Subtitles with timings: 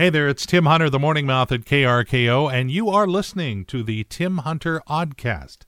[0.00, 3.82] Hey there, it's Tim Hunter, the Morning Mouth at KRKO, and you are listening to
[3.82, 5.64] the Tim Hunter Oddcast.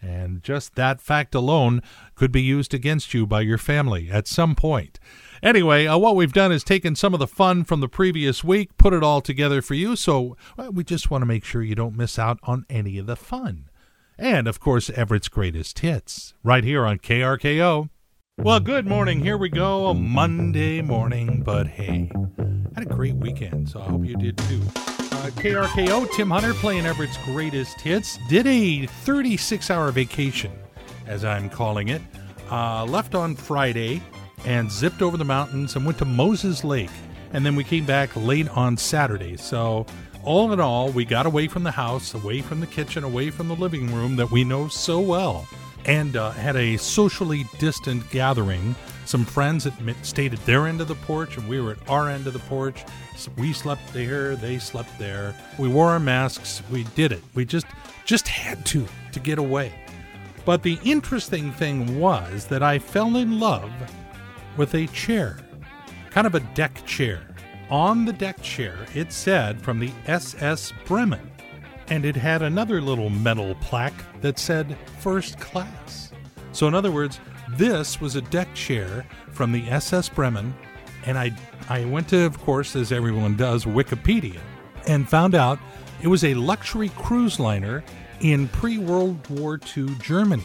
[0.00, 1.82] And just that fact alone
[2.14, 5.00] could be used against you by your family at some point.
[5.42, 8.76] Anyway, uh, what we've done is taken some of the fun from the previous week,
[8.76, 11.74] put it all together for you, so well, we just want to make sure you
[11.74, 13.68] don't miss out on any of the fun.
[14.16, 17.88] And, of course, Everett's greatest hits, right here on KRKO.
[18.38, 19.24] Well, good morning.
[19.24, 19.88] Here we go.
[19.88, 22.12] A Monday morning, but hey,
[22.74, 24.60] had a great weekend, so I hope you did too.
[24.76, 30.52] Uh, KRKO, Tim Hunter playing Everett's greatest hits, did a 36 hour vacation,
[31.06, 32.02] as I'm calling it.
[32.50, 34.02] Uh, left on Friday
[34.44, 36.90] and zipped over the mountains and went to Moses Lake.
[37.32, 39.36] And then we came back late on Saturday.
[39.36, 39.86] So,
[40.22, 43.48] all in all, we got away from the house, away from the kitchen, away from
[43.48, 45.48] the living room that we know so well
[45.84, 48.74] and uh, had a socially distant gathering.
[49.04, 49.66] Some friends
[50.02, 52.38] stayed at their end of the porch, and we were at our end of the
[52.40, 52.84] porch.
[53.16, 55.34] So we slept there, they slept there.
[55.58, 56.62] We wore our masks.
[56.70, 57.22] We did it.
[57.34, 57.66] We just
[58.04, 59.72] just had to to get away.
[60.44, 63.70] But the interesting thing was that I fell in love
[64.56, 65.38] with a chair,
[66.10, 67.28] kind of a deck chair.
[67.70, 71.32] On the deck chair, it said from the SS Bremen
[71.88, 76.10] and it had another little metal plaque that said first class.
[76.52, 77.18] So, in other words,
[77.50, 80.54] this was a deck chair from the SS Bremen,
[81.06, 81.32] and I,
[81.68, 84.40] I went to, of course, as everyone does, Wikipedia,
[84.86, 85.58] and found out
[86.02, 87.82] it was a luxury cruise liner
[88.20, 90.44] in pre World War II Germany.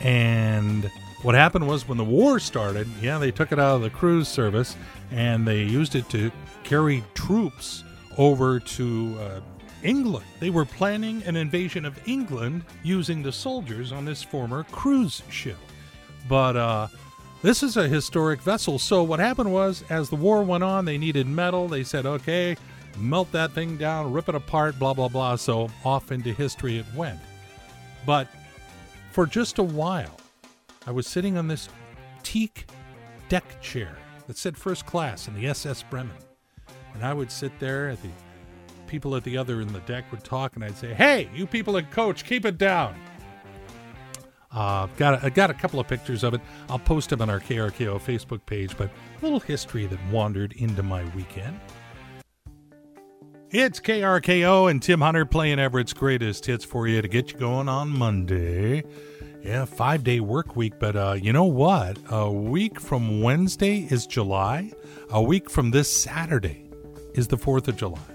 [0.00, 0.90] And
[1.22, 4.28] what happened was when the war started, yeah, they took it out of the cruise
[4.28, 4.76] service
[5.10, 6.30] and they used it to
[6.64, 7.82] carry troops
[8.18, 9.40] over to uh,
[9.84, 10.26] England.
[10.40, 15.58] They were planning an invasion of England using the soldiers on this former cruise ship.
[16.28, 16.88] But uh,
[17.42, 18.78] this is a historic vessel.
[18.78, 21.68] So what happened was, as the war went on, they needed metal.
[21.68, 22.56] They said, okay,
[22.98, 25.36] melt that thing down, rip it apart, blah, blah, blah.
[25.36, 27.20] So off into history it went.
[28.06, 28.28] But
[29.12, 30.16] for just a while,
[30.86, 31.68] I was sitting on this
[32.22, 32.66] teak
[33.28, 33.96] deck chair
[34.26, 36.16] that said first class in the SS Bremen.
[36.94, 38.10] And I would sit there at the
[38.86, 41.76] people at the other in the deck would talk, and I'd say, "Hey, you people
[41.76, 42.94] at coach, keep it down."
[44.52, 46.40] Uh, got a, I got a couple of pictures of it.
[46.68, 48.76] I'll post them on our KRKO Facebook page.
[48.76, 51.58] But a little history that wandered into my weekend.
[53.50, 57.68] It's KRKO and Tim Hunter playing Everett's greatest hits for you to get you going
[57.68, 58.82] on Monday.
[59.44, 61.98] Yeah, five day work week, but uh, you know what?
[62.10, 64.72] A week from Wednesday is July.
[65.10, 66.70] A week from this Saturday
[67.12, 68.13] is the 4th of July.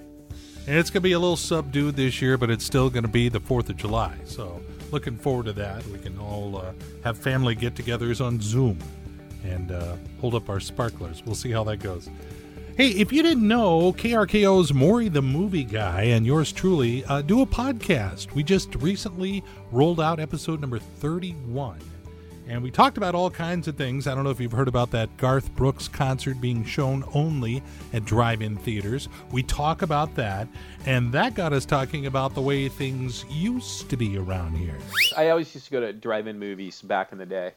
[0.70, 3.10] And it's going to be a little subdued this year, but it's still going to
[3.10, 4.16] be the 4th of July.
[4.26, 5.84] So, looking forward to that.
[5.88, 8.78] We can all uh, have family get togethers on Zoom
[9.44, 11.26] and uh, hold up our sparklers.
[11.26, 12.08] We'll see how that goes.
[12.78, 17.42] Hey, if you didn't know, KRKO's Maury the Movie Guy and yours truly uh, do
[17.42, 18.34] a podcast.
[18.34, 21.80] We just recently rolled out episode number 31
[22.50, 24.08] and we talked about all kinds of things.
[24.08, 27.62] I don't know if you've heard about that Garth Brooks concert being shown only
[27.94, 29.08] at drive in theaters.
[29.32, 30.48] We talk about that.
[30.88, 34.78] And that got us talking about the way things used to be around here.
[35.16, 37.52] I always used to go to drive in movies back in the day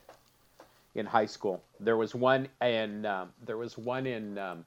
[0.94, 1.62] in high school.
[1.80, 4.64] There was one in, um, there was one in um,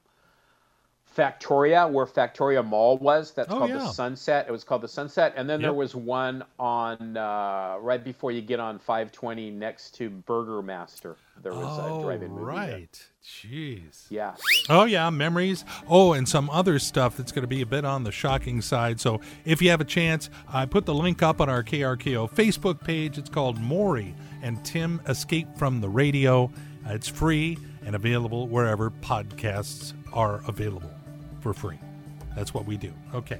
[1.15, 3.31] Factoria, where Factoria Mall was.
[3.31, 3.77] That's oh, called yeah.
[3.77, 4.45] the Sunset.
[4.47, 5.67] It was called the Sunset, and then yep.
[5.67, 11.15] there was one on uh, right before you get on 520 next to Burger Master.
[11.41, 12.43] There was oh, a drive-in movie.
[12.43, 12.89] Right.
[12.91, 13.51] There.
[13.51, 14.05] Jeez.
[14.09, 14.35] Yeah.
[14.69, 15.65] Oh yeah, memories.
[15.89, 18.99] Oh, and some other stuff that's going to be a bit on the shocking side.
[18.99, 22.83] So if you have a chance, I put the link up on our KRKO Facebook
[22.83, 23.17] page.
[23.17, 26.51] It's called Maury and Tim Escape from the Radio.
[26.87, 30.94] It's free and available wherever podcasts are available
[31.45, 31.77] for free.
[32.35, 32.91] That's what we do.
[33.13, 33.39] Okay.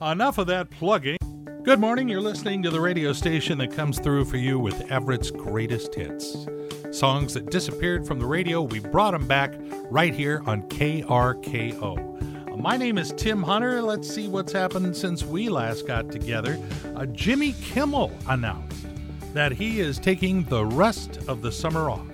[0.00, 1.16] Enough of that plugging.
[1.64, 2.08] Good morning.
[2.08, 6.46] You're listening to the radio station that comes through for you with Everett's greatest hits.
[6.92, 9.52] Songs that disappeared from the radio, we brought them back
[9.90, 12.56] right here on KRKO.
[12.56, 13.82] My name is Tim Hunter.
[13.82, 16.56] Let's see what's happened since we last got together.
[16.94, 18.86] Uh, Jimmy Kimmel announced
[19.32, 22.06] that he is taking the rest of the summer off.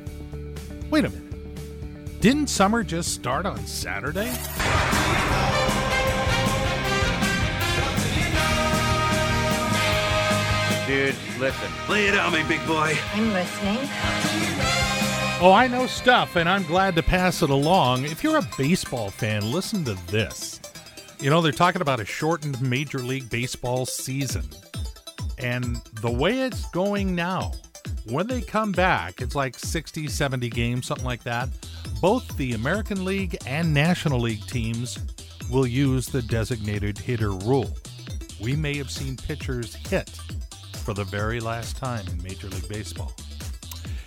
[0.91, 2.21] Wait a minute.
[2.23, 4.33] Didn't summer just start on Saturday?
[10.91, 11.71] Dude, listen.
[11.89, 12.99] Lay it on me, big boy.
[13.15, 13.79] I'm listening.
[15.41, 18.07] Oh, I know stuff, and I'm glad to pass it along.
[18.07, 20.61] If you're a baseball fan, listen to this.
[21.21, 24.43] You know, they're talking about a shortened Major League Baseball season.
[25.39, 27.53] And the way it's going now,
[28.07, 31.51] when they come back, it's like 60, 70 games, something like that
[32.01, 34.99] both the American League and National League teams
[35.51, 37.77] will use the designated hitter rule.
[38.41, 40.11] We may have seen pitchers hit
[40.91, 43.13] for the very last time in Major League Baseball.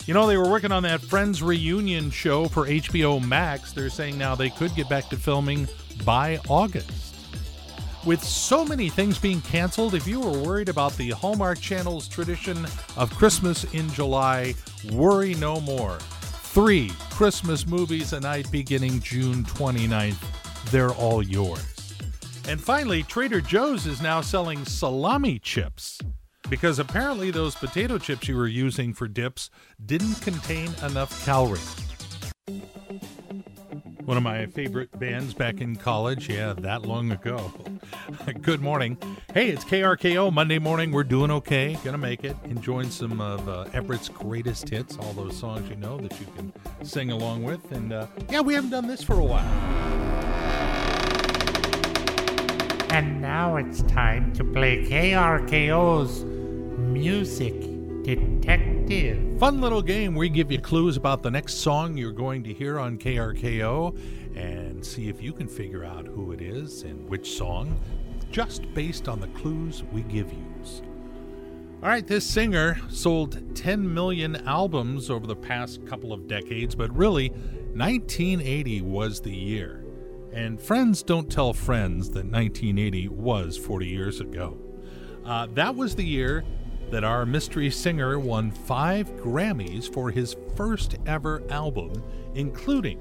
[0.06, 3.72] You know, they were working on that Friends reunion show for HBO Max.
[3.72, 5.70] They're saying now they could get back to filming
[6.04, 7.16] by August.
[8.06, 12.68] With so many things being canceled, if you were worried about the Hallmark Channel's tradition
[12.98, 14.54] of Christmas in July,
[14.92, 15.98] worry no more.
[16.02, 20.70] Three Christmas movies a night beginning June 29th.
[20.70, 21.96] They're all yours.
[22.50, 25.98] And finally, Trader Joe's is now selling salami chips
[26.54, 29.50] because apparently those potato chips you were using for dips
[29.84, 31.76] didn't contain enough calories.
[34.06, 37.52] One of my favorite bands back in college, yeah, that long ago.
[38.44, 39.00] Good morning.
[39.34, 40.92] Hey, it's KRKO Monday morning.
[40.92, 42.38] We're doing okay, gonna make it.
[42.44, 46.54] Enjoying some of uh, Everett's greatest hits, all those songs you know that you can
[46.84, 47.72] sing along with.
[47.72, 49.42] And uh, yeah, we haven't done this for a while.
[52.92, 56.33] And now it's time to play KRKO's
[57.04, 57.54] Music
[58.04, 59.38] Detective.
[59.38, 60.16] Fun little game.
[60.16, 64.86] We give you clues about the next song you're going to hear on KRKO and
[64.86, 67.78] see if you can figure out who it is and which song,
[68.32, 70.46] just based on the clues we give you.
[71.84, 76.90] All right, this singer sold 10 million albums over the past couple of decades, but
[76.96, 77.32] really,
[77.76, 79.84] 1980 was the year.
[80.32, 84.58] And friends don't tell friends that 1980 was 40 years ago.
[85.26, 86.46] Uh, that was the year
[86.94, 92.04] that our mystery singer won five Grammys for his first ever album,
[92.36, 93.00] including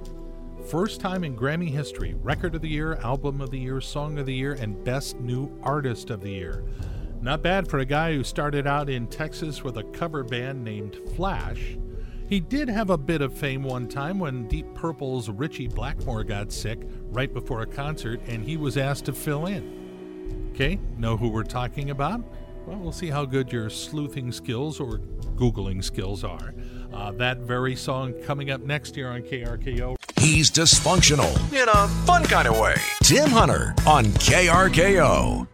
[0.71, 4.25] first time in Grammy history, Record of the Year, Album of the Year, Song of
[4.25, 6.65] the Year, and Best New Artist of the Year.
[7.21, 10.97] Not bad for a guy who started out in Texas with a cover band named
[11.15, 11.77] Flash.
[12.31, 16.50] He did have a bit of fame one time when Deep Purple's Ritchie Blackmore got
[16.50, 16.79] sick
[17.11, 20.50] right before a concert and he was asked to fill in.
[20.55, 22.25] Okay, know who we're talking about?
[22.67, 24.99] Well, we'll see how good your sleuthing skills or
[25.35, 26.55] Googling skills are.
[26.93, 29.97] Uh, that very song coming up next year on KRKO.
[30.19, 32.76] He's dysfunctional in a fun kind of way.
[33.03, 35.49] Tim Hunter on KRKO.